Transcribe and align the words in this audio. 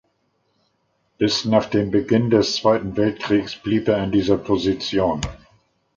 Bis 1.19 1.45
nach 1.45 1.65
dem 1.67 1.91
Beginn 1.91 2.31
des 2.31 2.55
Zweiten 2.55 2.97
Weltkriegs 2.97 3.55
blieb 3.55 3.87
er 3.87 4.03
in 4.03 4.11
dieser 4.11 4.37
Position. 4.39 5.21